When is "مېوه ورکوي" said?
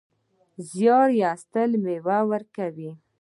1.83-2.91